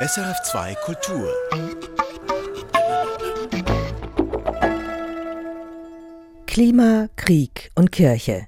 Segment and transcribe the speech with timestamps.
[0.00, 1.28] SRF2 Kultur.
[6.46, 8.46] Klima, Krieg und Kirche.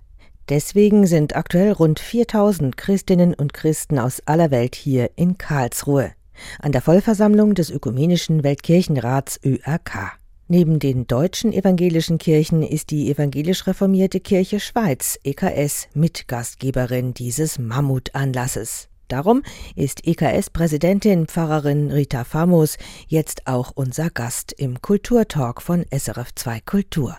[0.48, 6.12] Deswegen sind aktuell rund 4000 Christinnen und Christen aus aller Welt hier in Karlsruhe
[6.60, 10.12] an der Vollversammlung des Ökumenischen Weltkirchenrats ÖRK.
[10.46, 18.90] Neben den deutschen evangelischen Kirchen ist die evangelisch reformierte Kirche Schweiz EKS Mitgastgeberin dieses Mammutanlasses.
[19.11, 19.42] Darum
[19.74, 27.19] ist EKS-Präsidentin Pfarrerin Rita Famos jetzt auch unser Gast im Kulturtalk von SRF2 Kultur.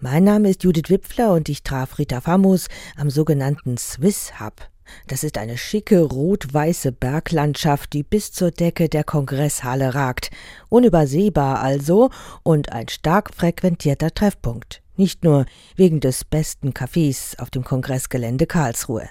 [0.00, 4.66] Mein Name ist Judith Wipfler und ich traf Rita Famos am sogenannten Swiss Hub.
[5.08, 10.30] Das ist eine schicke rot-weiße Berglandschaft, die bis zur Decke der Kongresshalle ragt.
[10.70, 12.08] Unübersehbar also
[12.42, 14.80] und ein stark frequentierter Treffpunkt.
[14.96, 15.44] Nicht nur
[15.76, 19.10] wegen des besten Cafés auf dem Kongressgelände Karlsruhe.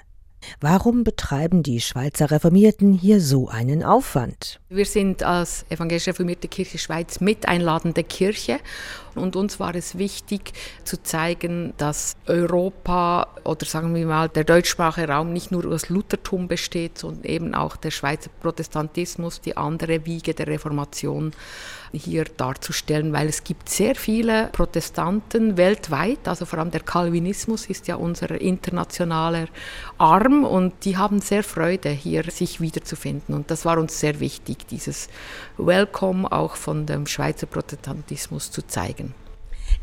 [0.60, 4.60] Warum betreiben die Schweizer Reformierten hier so einen Aufwand?
[4.68, 8.58] Wir sind als Evangelische Reformierte Kirche Schweiz miteinladende Kirche
[9.14, 10.52] und uns war es wichtig
[10.84, 16.48] zu zeigen, dass Europa oder sagen wir mal der deutschsprachige Raum nicht nur aus Luthertum
[16.48, 21.32] besteht, sondern eben auch der Schweizer Protestantismus, die andere Wiege der Reformation
[21.92, 27.88] hier darzustellen, weil es gibt sehr viele Protestanten weltweit, also vor allem der Calvinismus ist
[27.88, 29.46] ja unser internationaler
[29.98, 33.34] Arm und die haben sehr Freude, hier sich wiederzufinden.
[33.34, 35.08] Und das war uns sehr wichtig, dieses
[35.56, 39.14] Welcome auch von dem Schweizer Protestantismus zu zeigen.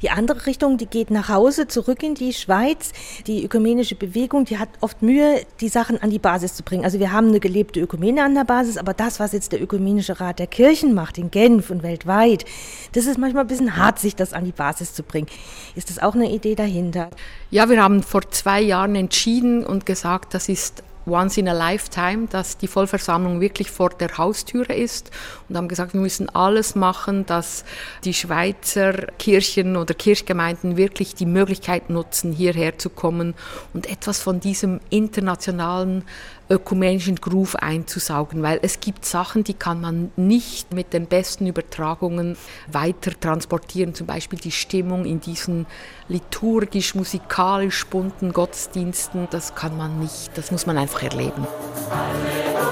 [0.02, 2.92] Die andere Richtung, die geht nach Hause, zurück in die Schweiz.
[3.26, 6.86] Die ökumenische Bewegung, die hat oft Mühe, die Sachen an die Basis zu bringen.
[6.86, 10.20] Also wir haben eine gelebte Ökumene an der Basis, aber das, was jetzt der Ökumenische
[10.20, 12.46] Rat der Kirchen macht, in Genf und weltweit,
[12.92, 15.28] das ist manchmal ein bisschen hart, sich das an die Basis zu bringen.
[15.76, 17.10] Ist das auch eine Idee dahinter?
[17.50, 22.28] Ja, wir haben vor zwei Jahren entschieden und gesagt, das ist once in a lifetime,
[22.28, 25.10] dass die Vollversammlung wirklich vor der Haustüre ist.
[25.48, 27.64] Und haben gesagt, wir müssen alles machen, dass
[28.04, 33.34] die Schweizer Kirchen oder Kirchgemeinden wirklich die Möglichkeit nutzen, hierher zu kommen.
[33.74, 36.04] Und etwas von diesem internationalen
[36.50, 42.38] ökumenischen Groove einzusaugen, weil es gibt Sachen, die kann man nicht mit den besten Übertragungen
[42.72, 45.66] weiter transportieren, zum Beispiel die Stimmung in diesen
[46.08, 51.46] liturgisch-musikalisch bunten Gottesdiensten, das kann man nicht, das muss man einfach erleben.
[51.90, 52.68] Halleluja.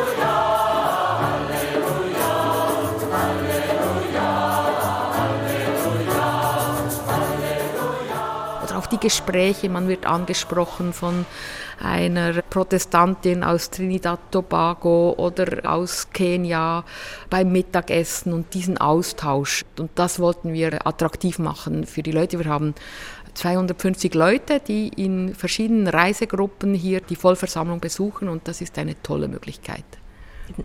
[8.86, 11.25] auch die Gespräche, man wird angesprochen von
[11.80, 16.84] einer Protestantin aus Trinidad Tobago oder aus Kenia
[17.30, 19.66] beim Mittagessen und diesen Austausch.
[19.80, 22.40] Und das wollten wir attraktiv machen für die Leute.
[22.40, 22.75] Wir haben
[23.34, 29.28] 250 Leute, die in verschiedenen Reisegruppen hier die Vollversammlung besuchen und das ist eine tolle
[29.28, 29.84] Möglichkeit.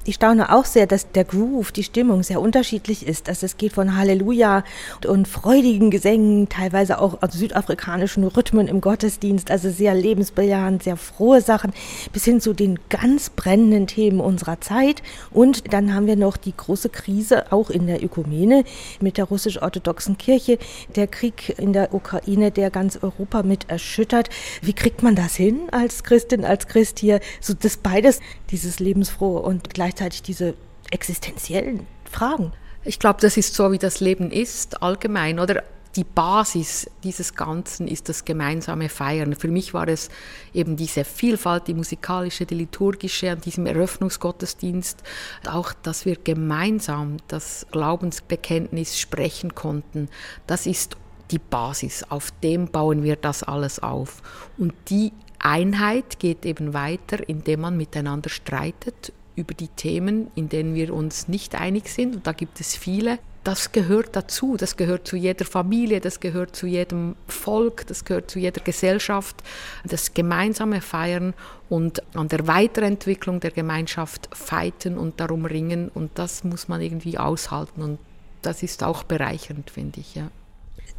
[0.04, 3.28] Ich staune auch sehr, dass der Groove, die Stimmung sehr unterschiedlich ist.
[3.28, 4.64] Dass es geht von Halleluja
[5.06, 11.41] und freudigen Gesängen, teilweise auch aus südafrikanischen Rhythmen im Gottesdienst, also sehr lebensbejahend, sehr frohe
[11.41, 11.72] Sachen,
[12.12, 15.02] bis hin zu den ganz brennenden Themen unserer Zeit.
[15.30, 18.64] Und dann haben wir noch die große Krise auch in der Ökumene
[19.00, 20.58] mit der russisch-orthodoxen Kirche,
[20.97, 24.28] der Krieg in der Ukraine, der ganz Europa mit erschüttert.
[24.60, 28.20] Wie kriegt man das hin als Christin, als Christ hier, so das beides,
[28.50, 30.54] dieses lebensfrohe und gleichzeitig diese
[30.91, 32.53] existenziellen Fragen.
[32.84, 35.62] Ich glaube, das ist so, wie das Leben ist, allgemein, oder?
[35.97, 39.34] Die Basis dieses Ganzen ist das gemeinsame Feiern.
[39.34, 40.09] Für mich war es
[40.54, 45.03] eben diese Vielfalt, die musikalische, die liturgische, an diesem Eröffnungsgottesdienst,
[45.48, 50.09] auch, dass wir gemeinsam das Glaubensbekenntnis sprechen konnten.
[50.47, 50.97] Das ist
[51.32, 52.04] die Basis.
[52.09, 54.22] Auf dem bauen wir das alles auf.
[54.59, 60.75] Und die Einheit geht eben weiter, indem man miteinander streitet über die Themen, in denen
[60.75, 62.17] wir uns nicht einig sind.
[62.17, 63.19] Und da gibt es viele.
[63.43, 68.31] Das gehört dazu, das gehört zu jeder Familie, das gehört zu jedem Volk, das gehört
[68.31, 69.43] zu jeder Gesellschaft.
[69.83, 71.33] Das gemeinsame Feiern
[71.71, 75.89] und an der Weiterentwicklung der Gemeinschaft feiten und darum ringen.
[75.89, 77.83] Und das muss man irgendwie aushalten.
[77.83, 77.98] Und
[78.43, 80.15] das ist auch bereichernd, finde ich.
[80.15, 80.31] Ja.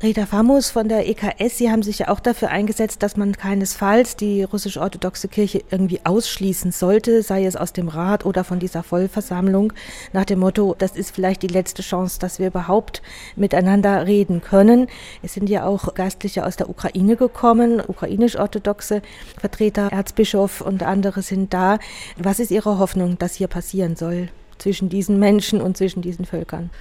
[0.01, 4.15] Rita Famos von der EKS, Sie haben sich ja auch dafür eingesetzt, dass man keinesfalls
[4.15, 9.73] die russisch-orthodoxe Kirche irgendwie ausschließen sollte, sei es aus dem Rat oder von dieser Vollversammlung,
[10.11, 13.03] nach dem Motto, das ist vielleicht die letzte Chance, dass wir überhaupt
[13.35, 14.87] miteinander reden können.
[15.21, 19.03] Es sind ja auch Geistliche aus der Ukraine gekommen, ukrainisch-orthodoxe
[19.39, 21.77] Vertreter, Erzbischof und andere sind da.
[22.17, 26.71] Was ist Ihre Hoffnung, dass hier passieren soll zwischen diesen Menschen und zwischen diesen Völkern?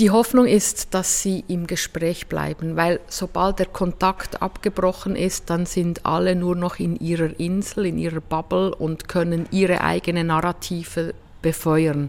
[0.00, 5.66] Die Hoffnung ist, dass sie im Gespräch bleiben, weil sobald der Kontakt abgebrochen ist, dann
[5.66, 11.12] sind alle nur noch in ihrer Insel, in ihrer Bubble und können ihre eigene Narrative
[11.42, 12.08] befeuern.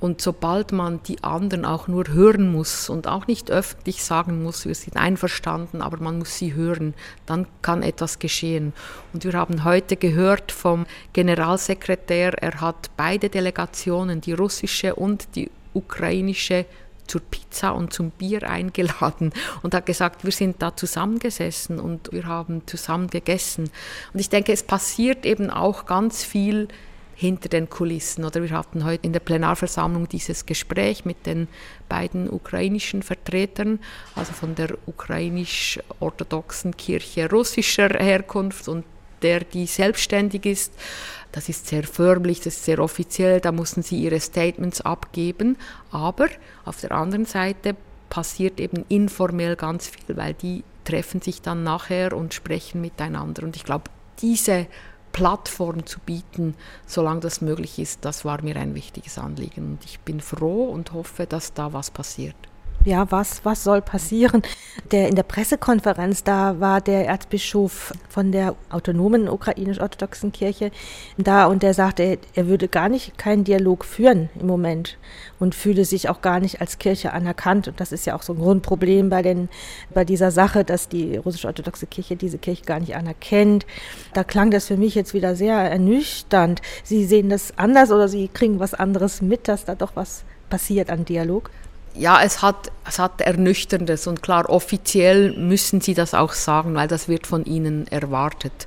[0.00, 4.64] Und sobald man die anderen auch nur hören muss und auch nicht öffentlich sagen muss,
[4.64, 6.94] wir sind einverstanden, aber man muss sie hören,
[7.26, 8.72] dann kann etwas geschehen.
[9.12, 15.50] Und wir haben heute gehört vom Generalsekretär, er hat beide Delegationen, die russische und die
[15.74, 16.64] ukrainische,
[17.08, 19.32] zur Pizza und zum Bier eingeladen
[19.62, 23.70] und hat gesagt, wir sind da zusammengesessen und wir haben zusammen gegessen.
[24.12, 26.68] Und ich denke, es passiert eben auch ganz viel
[27.18, 28.24] hinter den Kulissen.
[28.24, 31.48] Oder wir hatten heute in der Plenarversammlung dieses Gespräch mit den
[31.88, 33.80] beiden ukrainischen Vertretern,
[34.14, 38.84] also von der ukrainisch-orthodoxen Kirche russischer Herkunft und
[39.22, 40.72] der, die selbstständig ist.
[41.32, 45.56] Das ist sehr förmlich, das ist sehr offiziell, da mussten sie ihre Statements abgeben.
[45.90, 46.28] Aber
[46.64, 47.76] auf der anderen Seite
[48.08, 53.42] passiert eben informell ganz viel, weil die treffen sich dann nachher und sprechen miteinander.
[53.42, 53.90] Und ich glaube,
[54.20, 54.66] diese
[55.12, 56.54] Plattform zu bieten,
[56.86, 59.72] solange das möglich ist, das war mir ein wichtiges Anliegen.
[59.72, 62.36] Und ich bin froh und hoffe, dass da was passiert
[62.84, 64.42] ja, was, was soll passieren?
[64.92, 70.70] Der, in der Pressekonferenz, da war der Erzbischof von der autonomen ukrainisch-orthodoxen Kirche
[71.18, 74.96] da und der sagte, er, würde gar nicht keinen Dialog führen im Moment
[75.38, 77.68] und fühle sich auch gar nicht als Kirche anerkannt.
[77.68, 79.48] Und das ist ja auch so ein Grundproblem bei, den,
[79.92, 83.66] bei dieser Sache, dass die russisch-orthodoxe Kirche diese Kirche gar nicht anerkennt.
[84.14, 86.62] Da klang das für mich jetzt wieder sehr ernüchternd.
[86.84, 90.88] Sie sehen das anders oder Sie kriegen was anderes mit, dass da doch was passiert
[90.88, 91.50] an Dialog?
[91.98, 96.88] Ja, es hat, es hat Ernüchterndes und klar, offiziell müssen sie das auch sagen, weil
[96.88, 98.66] das wird von ihnen erwartet.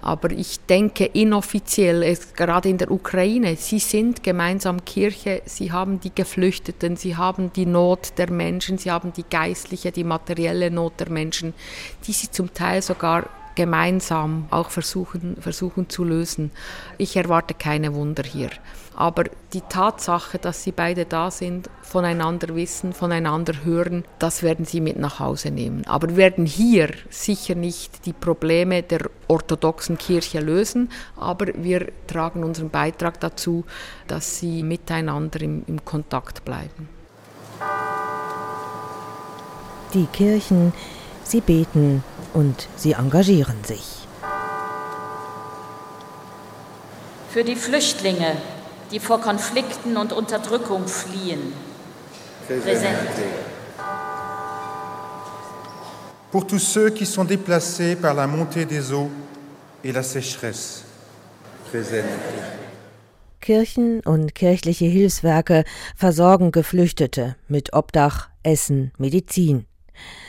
[0.00, 5.98] Aber ich denke, inoffiziell, ist, gerade in der Ukraine, sie sind gemeinsam Kirche, sie haben
[5.98, 11.00] die Geflüchteten, sie haben die Not der Menschen, sie haben die geistliche, die materielle Not
[11.00, 11.54] der Menschen,
[12.06, 16.50] die sie zum Teil sogar gemeinsam auch versuchen, versuchen zu lösen.
[16.98, 18.50] Ich erwarte keine Wunder hier.
[18.96, 24.80] Aber die Tatsache, dass sie beide da sind, voneinander wissen, voneinander hören, das werden sie
[24.80, 25.84] mit nach Hause nehmen.
[25.86, 32.44] Aber wir werden hier sicher nicht die Probleme der orthodoxen Kirche lösen, aber wir tragen
[32.44, 33.64] unseren Beitrag dazu,
[34.06, 36.88] dass sie miteinander im, im Kontakt bleiben.
[39.92, 40.72] Die Kirchen,
[41.24, 42.02] sie beten
[42.34, 44.06] und sie engagieren sich.
[47.30, 48.36] Für die Flüchtlinge,
[48.90, 51.52] die vor Konflikten und Unterdrückung fliehen.
[52.46, 53.24] Presente.
[56.30, 59.10] Pour tous ceux qui sont déplacés par la montée des eaux
[59.82, 60.84] et la sécheresse.
[61.70, 62.04] Presente.
[63.40, 65.64] Kirchen und kirchliche Hilfswerke
[65.96, 69.66] versorgen Geflüchtete mit Obdach, Essen, Medizin.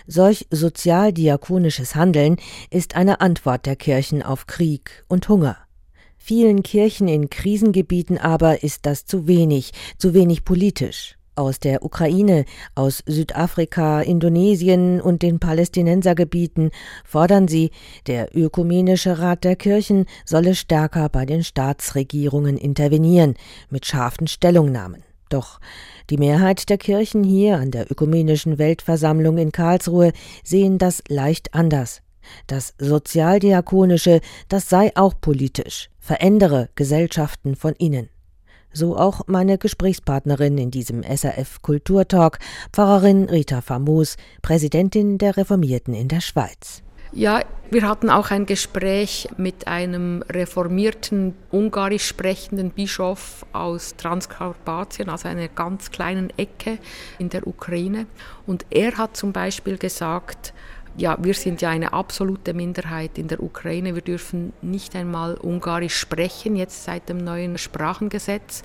[0.07, 2.37] Solch sozialdiakonisches Handeln
[2.69, 5.57] ist eine Antwort der Kirchen auf Krieg und Hunger.
[6.17, 11.17] Vielen Kirchen in Krisengebieten aber ist das zu wenig, zu wenig politisch.
[11.37, 12.45] Aus der Ukraine,
[12.75, 16.71] aus Südafrika, Indonesien und den Palästinensergebieten
[17.03, 17.69] fordern sie,
[18.07, 23.35] der Ökumenische Rat der Kirchen solle stärker bei den Staatsregierungen intervenieren,
[23.69, 25.04] mit scharfen Stellungnahmen.
[25.29, 25.59] Doch
[26.09, 30.11] die Mehrheit der Kirchen hier an der Ökumenischen Weltversammlung in Karlsruhe
[30.43, 32.01] sehen das leicht anders.
[32.47, 38.09] Das Sozialdiakonische, das sei auch politisch, verändere Gesellschaften von innen.
[38.71, 42.39] So auch meine Gesprächspartnerin in diesem SRF Kulturtalk,
[42.73, 46.83] Pfarrerin Rita Famos, Präsidentin der Reformierten in der Schweiz.
[47.15, 47.39] Ja,
[47.71, 55.47] wir hatten auch ein Gespräch mit einem reformierten ungarisch sprechenden Bischof aus Transkarpatien, also einer
[55.47, 56.77] ganz kleinen Ecke
[57.17, 58.05] in der Ukraine.
[58.45, 60.53] Und er hat zum Beispiel gesagt,
[60.97, 63.95] ja, wir sind ja eine absolute Minderheit in der Ukraine.
[63.95, 68.63] Wir dürfen nicht einmal Ungarisch sprechen, jetzt seit dem neuen Sprachengesetz.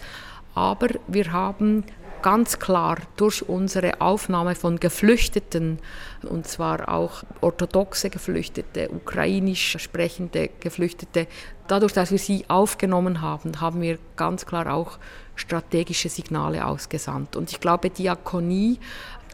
[0.57, 1.85] Aber wir haben
[2.23, 5.79] ganz klar durch unsere Aufnahme von Geflüchteten,
[6.23, 11.27] und zwar auch orthodoxe Geflüchtete, ukrainisch sprechende Geflüchtete,
[11.67, 14.99] dadurch, dass wir sie aufgenommen haben, haben wir ganz klar auch
[15.37, 17.37] strategische Signale ausgesandt.
[17.37, 18.79] Und ich glaube, Diakonie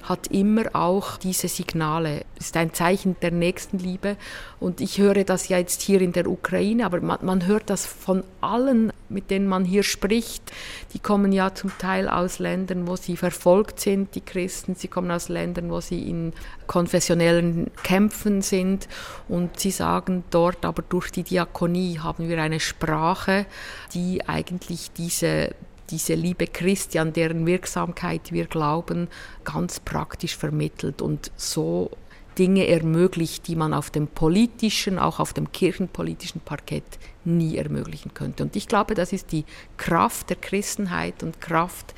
[0.06, 2.24] hat immer auch diese Signale.
[2.38, 4.16] Es ist ein Zeichen der Nächstenliebe.
[4.60, 7.84] Und ich höre das ja jetzt hier in der Ukraine, aber man, man hört das
[7.86, 10.52] von allen, mit denen man hier spricht.
[10.94, 14.76] Die kommen ja zum Teil aus Ländern, wo sie verfolgt sind, die Christen.
[14.76, 16.32] Sie kommen aus Ländern, wo sie in
[16.68, 18.88] konfessionellen Kämpfen sind.
[19.28, 23.46] Und sie sagen dort, aber durch die Diakonie haben wir eine Sprache,
[23.92, 25.50] die eigentlich diese
[25.90, 29.08] diese Liebe Christi, an deren Wirksamkeit wir glauben,
[29.44, 31.02] ganz praktisch vermittelt.
[31.02, 31.90] Und so
[32.38, 36.84] Dinge ermöglicht, die man auf dem politischen, auch auf dem kirchenpolitischen Parkett
[37.24, 38.42] nie ermöglichen könnte.
[38.42, 39.44] Und ich glaube, das ist die
[39.76, 41.94] Kraft der Christenheit und Kraft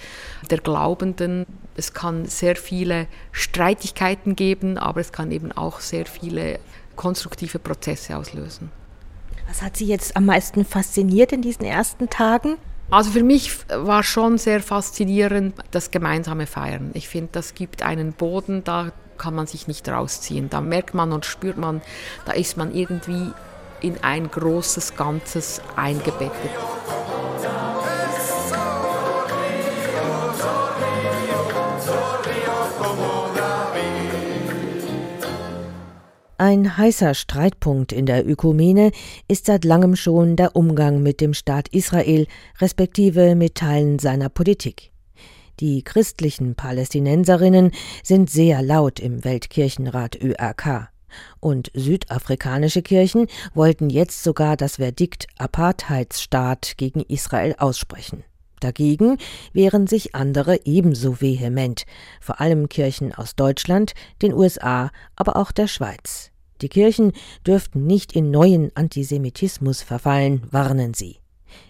[0.51, 1.45] der Glaubenden.
[1.77, 6.61] Es kann sehr viele Streitigkeiten geben, aber es kann eben auch sehr viele
[6.97, 8.71] konstruktive Prozesse auslösen.
[9.49, 12.57] Was hat Sie jetzt am meisten fasziniert in diesen ersten Tagen?
[12.91, 16.91] Also für mich war schon sehr faszinierend das gemeinsame Feiern.
[16.95, 20.49] Ich finde, das gibt einen Boden, da kann man sich nicht rausziehen.
[20.49, 21.83] Da merkt man und spürt man,
[22.25, 23.33] da ist man irgendwie
[23.81, 26.51] in ein großes Ganzes eingebettet.
[36.41, 38.93] Ein heißer Streitpunkt in der Ökumene
[39.27, 42.29] ist seit langem schon der Umgang mit dem Staat Israel,
[42.61, 44.93] respektive mit Teilen seiner Politik.
[45.59, 47.73] Die christlichen Palästinenserinnen
[48.05, 50.91] sind sehr laut im Weltkirchenrat ÖRK.
[51.41, 58.23] Und südafrikanische Kirchen wollten jetzt sogar das Verdikt Apartheidsstaat gegen Israel aussprechen.
[58.61, 59.19] Dagegen
[59.53, 61.85] wehren sich andere ebenso vehement,
[62.21, 66.31] vor allem Kirchen aus Deutschland, den USA, aber auch der Schweiz.
[66.61, 67.13] Die Kirchen
[67.47, 71.17] dürften nicht in neuen Antisemitismus verfallen, warnen sie.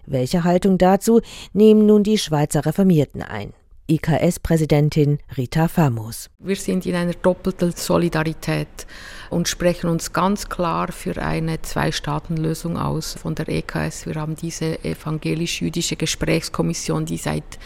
[0.07, 1.21] Welche Haltung dazu
[1.53, 3.53] nehmen nun die Schweizer Reformierten ein?
[3.91, 6.29] IKS-Präsidentin Rita Famos.
[6.39, 8.87] Wir sind in einer doppelten Solidarität
[9.31, 14.05] und sprechen uns ganz klar für eine Zwei-Staaten-Lösung aus von der EKS.
[14.05, 17.59] Wir haben diese evangelisch-jüdische Gesprächskommission, die seit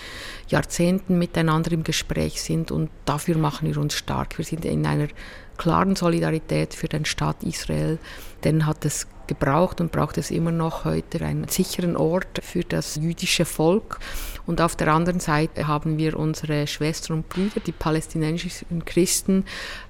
[0.46, 4.38] Jahrzehnten miteinander im Gespräch sind und dafür machen wir uns stark.
[4.38, 5.08] Wir sind in einer
[5.56, 7.98] klaren Solidarität für den Staat Israel,
[8.44, 12.96] denn hat es gebraucht und braucht es immer noch heute einen sicheren Ort für das
[12.96, 13.98] jüdische Volk.
[14.46, 19.44] Und auf der anderen Seite haben wir unsere Schwestern und Brüder, die palästinensischen Christen,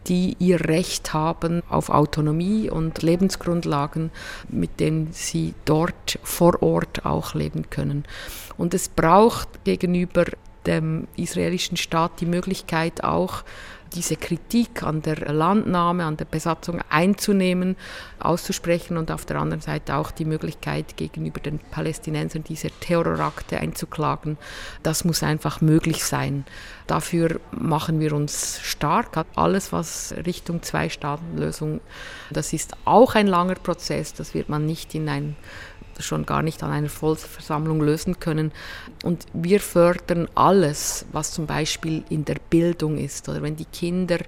[0.06, 4.10] die ihr Recht haben auf Autonomie und Lebensgrundlagen,
[4.48, 8.04] mit denen sie dort vor Ort auch leben können.
[8.56, 10.24] Und es braucht gegenüber
[10.66, 13.42] dem israelischen Staat die Möglichkeit auch,
[13.92, 17.76] diese Kritik an der Landnahme, an der Besatzung einzunehmen,
[18.18, 24.38] auszusprechen und auf der anderen Seite auch die Möglichkeit gegenüber den Palästinensern diese Terrorakte einzuklagen.
[24.82, 26.44] Das muss einfach möglich sein.
[26.86, 29.24] Dafür machen wir uns stark.
[29.34, 31.80] Alles, was Richtung Zwei-Staaten-Lösung,
[32.30, 34.14] das ist auch ein langer Prozess.
[34.14, 35.36] Das wird man nicht in ein
[36.02, 38.52] schon gar nicht an einer Volksversammlung lösen können.
[39.02, 44.18] Und wir fördern alles, was zum Beispiel in der Bildung ist oder wenn die Kinder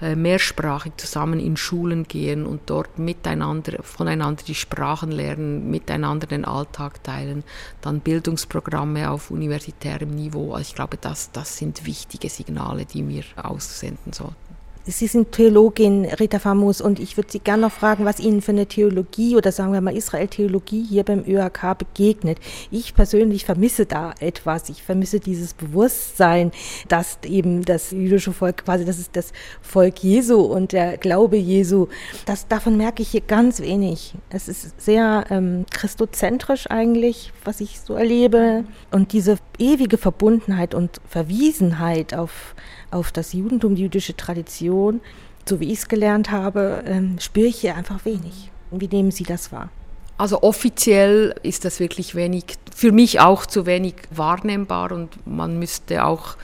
[0.00, 6.44] äh, mehrsprachig zusammen in Schulen gehen und dort miteinander, voneinander die Sprachen lernen, miteinander den
[6.44, 7.44] Alltag teilen,
[7.80, 10.52] dann Bildungsprogramme auf universitärem Niveau.
[10.52, 14.53] Also ich glaube, das, das sind wichtige Signale, die wir aussenden sollten.
[14.86, 18.52] Sie sind Theologin, Rita Famos, und ich würde Sie gerne noch fragen, was Ihnen für
[18.52, 22.38] eine Theologie oder sagen wir mal Israel-Theologie hier beim ÖAK begegnet.
[22.70, 24.68] Ich persönlich vermisse da etwas.
[24.68, 26.50] Ich vermisse dieses Bewusstsein,
[26.88, 31.86] dass eben das jüdische Volk quasi, das ist das Volk Jesu und der Glaube Jesu.
[32.26, 34.14] Das, davon merke ich hier ganz wenig.
[34.28, 38.64] Es ist sehr ähm, christozentrisch eigentlich, was ich so erlebe.
[38.90, 42.54] Und diese ewige Verbundenheit und Verwiesenheit auf
[42.94, 45.00] auf das Judentum, die jüdische Tradition,
[45.46, 48.50] so wie ich es gelernt habe, ähm, spüre ich hier einfach wenig.
[48.70, 49.68] Wie nehmen Sie das wahr?
[50.16, 56.04] Also offiziell ist das wirklich wenig, für mich auch zu wenig wahrnehmbar und man müsste
[56.04, 56.36] auch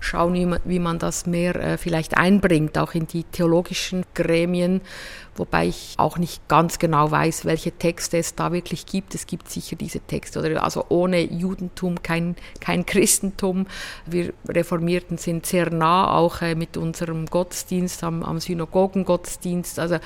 [0.00, 4.80] schauen, wie man, wie man das mehr äh, vielleicht einbringt, auch in die theologischen Gremien,
[5.40, 9.14] wobei ich auch nicht ganz genau weiß, welche Texte es da wirklich gibt.
[9.14, 13.66] Es gibt sicher diese Texte, oder also ohne Judentum kein, kein Christentum.
[14.04, 19.78] Wir Reformierten sind sehr nah auch äh, mit unserem Gottesdienst am, am Synagogengottesdienst.
[19.78, 19.96] Also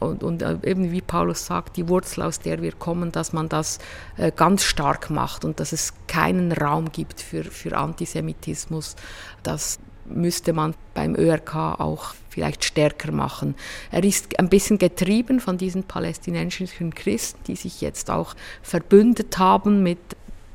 [0.00, 3.48] und, und, äh, eben wie Paulus sagt, die Wurzel, aus der wir kommen, dass man
[3.48, 3.78] das
[4.18, 8.96] äh, ganz stark macht und dass es keinen Raum gibt für, für Antisemitismus.
[9.42, 13.54] Das müsste man beim ÖRK auch vielleicht stärker machen.
[13.90, 19.82] Er ist ein bisschen getrieben von diesen palästinensischen Christen, die sich jetzt auch verbündet haben
[19.82, 19.98] mit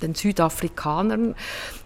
[0.02, 1.36] den Südafrikanern.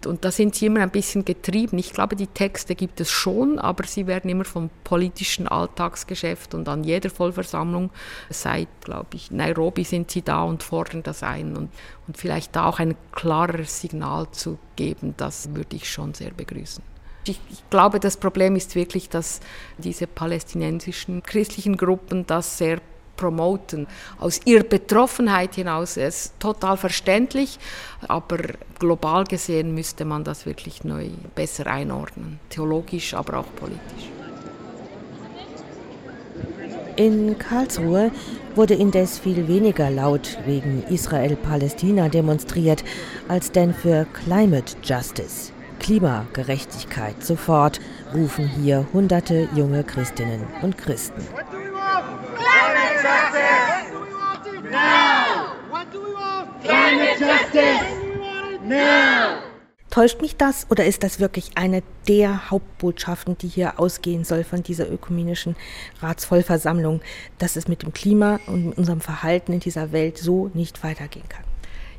[0.05, 1.77] Und da sind sie immer ein bisschen getrieben.
[1.77, 6.67] Ich glaube, die Texte gibt es schon, aber sie werden immer vom politischen Alltagsgeschäft und
[6.69, 7.89] an jeder Vollversammlung,
[8.29, 11.55] seit, glaube ich, Nairobi sind sie da und fordern das ein.
[11.57, 11.69] Und,
[12.07, 16.92] und vielleicht da auch ein klareres Signal zu geben, das würde ich schon sehr begrüßen.
[17.25, 19.39] Ich, ich, glaube, das Problem ist wirklich, dass
[19.77, 22.81] diese palästinensischen christlichen Gruppen das sehr
[23.15, 23.87] promoten.
[24.19, 27.59] Aus ihrer Betroffenheit hinaus ist total verständlich,
[28.07, 28.39] aber
[28.79, 34.09] global gesehen müsste man das wirklich neu besser einordnen, theologisch, aber auch politisch.
[36.95, 38.11] In Karlsruhe
[38.55, 42.83] wurde indes viel weniger laut wegen Israel-Palästina demonstriert
[43.27, 45.51] als denn für Climate Justice.
[45.79, 47.79] Klimagerechtigkeit sofort
[48.13, 51.21] rufen hier hunderte junge Christinnen und Christen.
[59.93, 64.63] Täuscht mich das oder ist das wirklich eine der Hauptbotschaften, die hier ausgehen soll von
[64.63, 65.55] dieser ökumenischen
[66.01, 67.01] Ratsvollversammlung,
[67.37, 71.29] dass es mit dem Klima und mit unserem Verhalten in dieser Welt so nicht weitergehen
[71.29, 71.52] kann?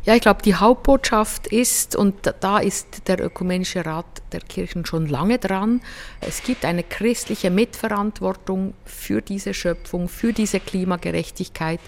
[0.06, 5.06] Ja, ich glaube, die Hauptbotschaft ist, und da ist der Ökumenische Rat der Kirchen schon
[5.06, 5.80] lange dran,
[6.20, 11.80] es gibt eine christliche Mitverantwortung für diese Schöpfung, für diese Klimagerechtigkeit.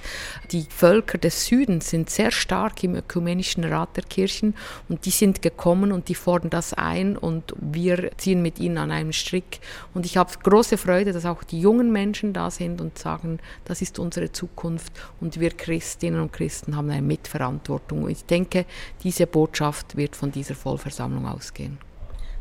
[0.51, 4.55] Die Völker des Südens sind sehr stark im Ökumenischen Rat der Kirchen
[4.89, 8.93] und die sind gekommen und die fordern das ein und wir ziehen mit ihnen an
[8.93, 9.61] einem Strick.
[9.93, 13.83] Und ich habe große Freude, dass auch die jungen Menschen da sind und sagen, das
[13.83, 18.65] ist unsere Zukunft und wir Christinnen und Christen haben eine Mitverantwortung ich denke,
[19.03, 21.79] diese Botschaft wird von dieser Vollversammlung ausgehen.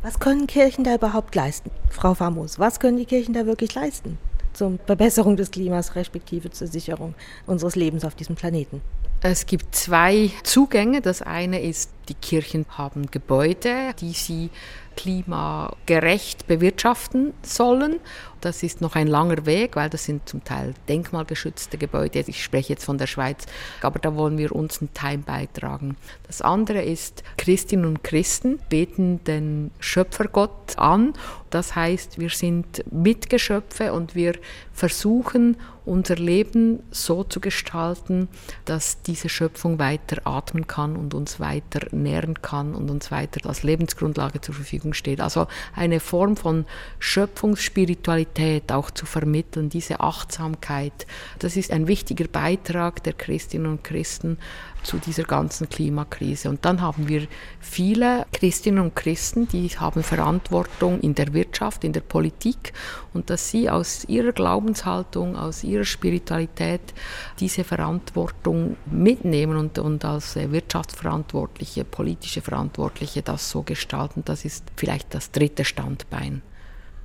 [0.01, 1.71] Was können Kirchen da überhaupt leisten?
[1.89, 4.17] Frau Famos, was können die Kirchen da wirklich leisten?
[4.53, 8.81] Zur Verbesserung des Klimas, respektive zur Sicherung unseres Lebens auf diesem Planeten.
[9.21, 11.01] Es gibt zwei Zugänge.
[11.01, 14.51] Das eine ist, die Kirchen haben Gebäude, die sie
[14.95, 17.99] klimagerecht bewirtschaften sollen.
[18.45, 22.23] Das ist noch ein langer Weg, weil das sind zum Teil denkmalgeschützte Gebäude.
[22.27, 23.47] Ich spreche jetzt von der Schweiz,
[23.81, 25.97] aber da wollen wir uns einen Teil beitragen.
[26.27, 31.13] Das andere ist, Christinnen und Christen beten den Schöpfergott an.
[31.49, 34.33] Das heißt, wir sind Mitgeschöpfe und wir
[34.73, 38.27] versuchen, unser Leben so zu gestalten,
[38.65, 43.63] dass diese Schöpfung weiter atmen kann und uns weiter nähren kann und uns weiter als
[43.63, 45.21] Lebensgrundlage zur Verfügung steht.
[45.21, 46.65] Also eine Form von
[46.99, 48.34] Schöpfungsspiritualität
[48.67, 51.07] auch zu vermitteln, diese Achtsamkeit,
[51.39, 54.37] das ist ein wichtiger Beitrag der Christinnen und Christen
[54.83, 56.49] zu dieser ganzen Klimakrise.
[56.49, 57.27] Und dann haben wir
[57.59, 62.73] viele Christinnen und Christen, die haben Verantwortung in der Wirtschaft, in der Politik
[63.13, 66.93] und dass sie aus ihrer Glaubenshaltung, aus ihrer Spiritualität
[67.39, 75.13] diese Verantwortung mitnehmen und, und als Wirtschaftsverantwortliche, politische Verantwortliche das so gestalten, das ist vielleicht
[75.13, 76.41] das dritte Standbein.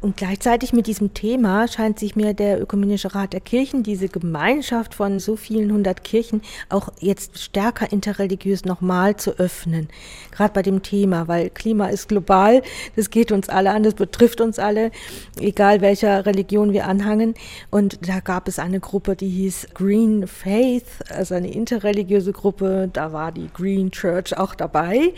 [0.03, 4.95] Und gleichzeitig mit diesem Thema scheint sich mir der Ökumenische Rat der Kirchen, diese Gemeinschaft
[4.95, 9.89] von so vielen hundert Kirchen, auch jetzt stärker interreligiös nochmal zu öffnen.
[10.31, 12.63] Gerade bei dem Thema, weil Klima ist global,
[12.97, 14.91] das geht uns alle an, das betrifft uns alle,
[15.39, 17.35] egal welcher Religion wir anhangen.
[17.71, 23.13] Und da gab es eine Gruppe, die hieß Green Faith, also eine interreligiöse Gruppe, da
[23.13, 25.13] war die Green Church auch dabei.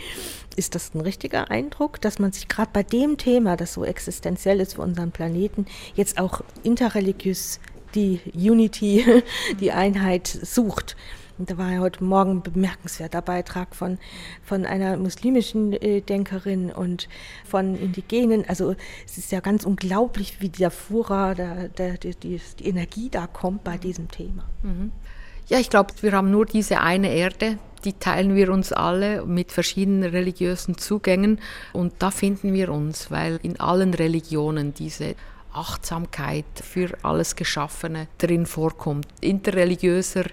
[0.55, 4.59] Ist das ein richtiger Eindruck, dass man sich gerade bei dem Thema, das so existenziell
[4.59, 7.59] ist für unseren Planeten, jetzt auch interreligiös
[7.95, 9.05] die Unity,
[9.59, 10.95] die Einheit sucht?
[11.37, 13.97] Und da war ja heute Morgen ein bemerkenswerter Beitrag von,
[14.43, 17.09] von einer muslimischen äh, Denkerin und
[17.43, 18.47] von Indigenen.
[18.47, 23.25] Also es ist ja ganz unglaublich, wie der Fura, der, der, die, die, Energie da
[23.25, 24.43] kommt bei diesem Thema.
[24.61, 24.91] Mhm.
[25.47, 29.51] Ja, ich glaube, wir haben nur diese eine Erde, die teilen wir uns alle mit
[29.51, 31.39] verschiedenen religiösen Zugängen
[31.73, 35.15] und da finden wir uns, weil in allen Religionen diese
[35.53, 39.07] Achtsamkeit für alles Geschaffene drin vorkommt.
[39.21, 40.25] Interreligiöser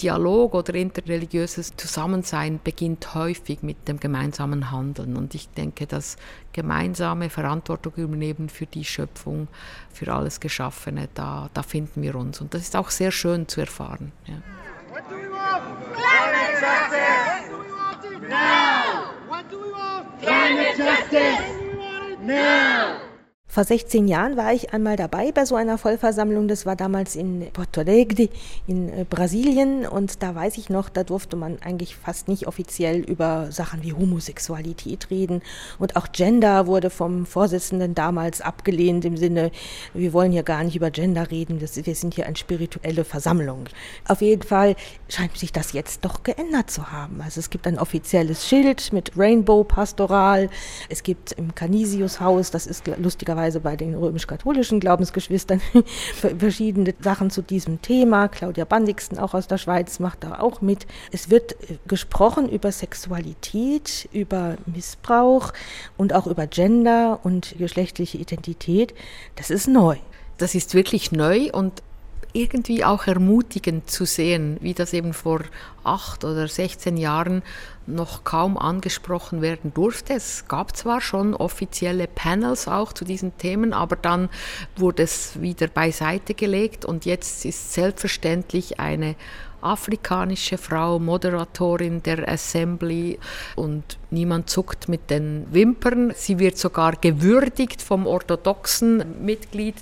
[0.00, 5.16] Dialog oder interreligiöses Zusammensein beginnt häufig mit dem gemeinsamen Handeln.
[5.16, 6.16] Und ich denke, dass
[6.52, 9.48] gemeinsame Verantwortung übernehmen für die Schöpfung,
[9.90, 12.40] für alles Geschaffene, da, da finden wir uns.
[12.42, 14.12] Und das ist auch sehr schön zu erfahren.
[14.26, 14.42] Ja.
[14.88, 17.50] Climate justice!
[18.28, 19.14] Now!
[19.26, 20.20] What do we want?
[20.22, 22.18] Climate justice!
[22.20, 23.05] Now!
[23.56, 26.46] Vor 16 Jahren war ich einmal dabei bei so einer Vollversammlung.
[26.46, 28.28] Das war damals in Porto Alegre
[28.66, 29.86] in äh, Brasilien.
[29.86, 33.94] Und da weiß ich noch, da durfte man eigentlich fast nicht offiziell über Sachen wie
[33.94, 35.40] Homosexualität reden.
[35.78, 39.50] Und auch Gender wurde vom Vorsitzenden damals abgelehnt im Sinne,
[39.94, 41.58] wir wollen hier gar nicht über Gender reden.
[41.58, 43.70] Das, wir sind hier eine spirituelle Versammlung.
[44.06, 44.76] Auf jeden Fall
[45.08, 47.22] scheint sich das jetzt doch geändert zu haben.
[47.22, 50.50] Also es gibt ein offizielles Schild mit Rainbow Pastoral.
[50.90, 55.60] Es gibt im Canisius Haus, das ist lustigerweise beispielsweise bei den römisch-katholischen Glaubensgeschwistern
[56.38, 58.28] verschiedene Sachen zu diesem Thema.
[58.28, 60.86] Claudia Bandixen, auch aus der Schweiz, macht da auch mit.
[61.12, 65.52] Es wird äh, gesprochen über Sexualität, über Missbrauch
[65.96, 68.94] und auch über Gender und geschlechtliche Identität.
[69.36, 69.96] Das ist neu.
[70.38, 71.82] Das ist wirklich neu und
[72.32, 75.40] irgendwie auch ermutigend zu sehen, wie das eben vor
[75.86, 77.42] acht oder 16 Jahren
[77.86, 80.14] noch kaum angesprochen werden durfte.
[80.14, 84.28] Es gab zwar schon offizielle Panels auch zu diesen Themen, aber dann
[84.76, 89.14] wurde es wieder beiseite gelegt und jetzt ist selbstverständlich eine
[89.66, 93.18] afrikanische Frau, Moderatorin der Assembly
[93.56, 96.12] und niemand zuckt mit den Wimpern.
[96.14, 99.74] Sie wird sogar gewürdigt vom orthodoxen Mitglied.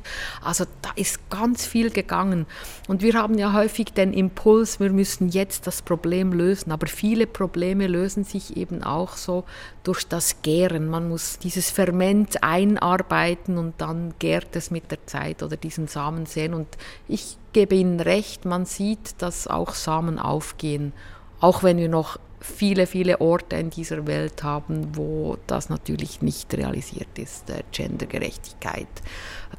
[0.43, 2.47] Also da ist ganz viel gegangen.
[2.88, 6.73] Und wir haben ja häufig den Impuls, wir müssen jetzt das Problem lösen.
[6.73, 9.45] Aber viele Probleme lösen sich eben auch so
[9.83, 10.89] durch das Gären.
[10.89, 16.27] Man muss dieses Ferment einarbeiten und dann gärt es mit der Zeit oder diesen Samen
[16.27, 16.55] sehen.
[16.55, 16.69] Und
[17.09, 20.93] ich gebe Ihnen recht, man sieht, dass auch Samen aufgehen,
[21.41, 26.53] auch wenn wir noch viele, viele Orte in dieser Welt haben, wo das natürlich nicht
[26.55, 27.47] realisiert ist.
[27.73, 28.87] Gendergerechtigkeit,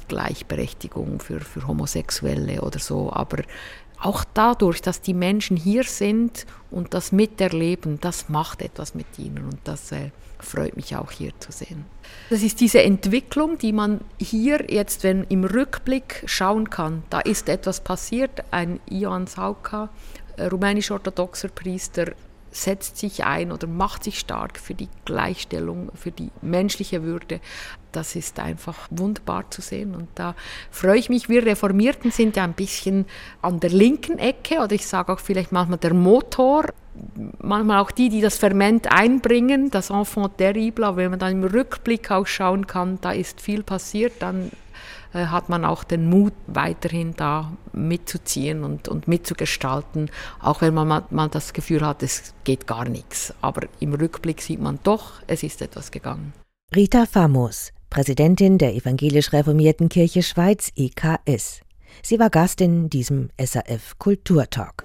[0.06, 3.12] Gleichberechtigung für, für Homosexuelle oder so.
[3.12, 3.38] Aber
[4.00, 9.44] auch dadurch, dass die Menschen hier sind und das miterleben, das macht etwas mit ihnen
[9.44, 11.86] und das äh, freut mich auch hier zu sehen.
[12.30, 17.48] Das ist diese Entwicklung, die man hier jetzt, wenn im Rückblick schauen kann, da ist
[17.48, 18.44] etwas passiert.
[18.50, 19.88] Ein Ioan Sauka,
[20.36, 22.12] äh, rumänisch-orthodoxer Priester,
[22.56, 27.40] setzt sich ein oder macht sich stark für die Gleichstellung, für die menschliche Würde.
[27.92, 29.94] Das ist einfach wunderbar zu sehen.
[29.94, 30.34] Und da
[30.70, 31.28] freue ich mich.
[31.28, 33.06] Wir Reformierten sind ja ein bisschen
[33.42, 36.66] an der linken Ecke oder ich sage auch vielleicht manchmal der Motor.
[37.38, 40.84] Manchmal auch die, die das Ferment einbringen, das Enfant terrible.
[40.84, 44.50] Aber wenn man dann im Rückblick auch schauen kann, da ist viel passiert, dann
[45.24, 51.28] hat man auch den Mut, weiterhin da mitzuziehen und, und mitzugestalten, auch wenn man mal
[51.28, 53.34] das Gefühl hat, es geht gar nichts.
[53.40, 56.32] Aber im Rückblick sieht man doch, es ist etwas gegangen.
[56.74, 61.60] Rita Famos, Präsidentin der Evangelisch Reformierten Kirche Schweiz EKS.
[62.02, 64.84] Sie war Gast in diesem SAF Kulturtalk.